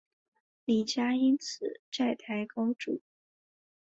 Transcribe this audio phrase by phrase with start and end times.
[0.65, 3.01] 李家因此债台高筑。